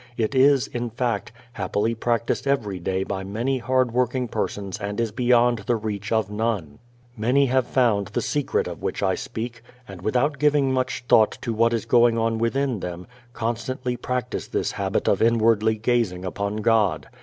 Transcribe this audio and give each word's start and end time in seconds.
It 0.17 0.33
is, 0.33 0.65
in 0.65 0.89
fact, 0.89 1.31
happily 1.53 1.93
practiced 1.93 2.47
every 2.47 2.79
day 2.79 3.03
by 3.03 3.23
many 3.23 3.59
hard 3.59 3.91
working 3.91 4.27
persons 4.27 4.79
and 4.79 4.99
is 4.99 5.11
beyond 5.11 5.59
the 5.67 5.75
reach 5.75 6.11
of 6.11 6.27
none. 6.31 6.79
Many 7.15 7.45
have 7.45 7.67
found 7.67 8.07
the 8.07 8.19
secret 8.23 8.67
of 8.67 8.81
which 8.81 9.03
I 9.03 9.13
speak 9.13 9.61
and, 9.87 10.01
without 10.01 10.39
giving 10.39 10.73
much 10.73 11.03
thought 11.07 11.37
to 11.43 11.53
what 11.53 11.71
is 11.71 11.85
going 11.85 12.17
on 12.17 12.39
within 12.39 12.79
them, 12.79 13.05
constantly 13.33 13.95
practice 13.95 14.47
this 14.47 14.71
habit 14.71 15.07
of 15.07 15.21
inwardly 15.21 15.75
gazing 15.75 16.25
upon 16.25 16.55
God. 16.63 17.07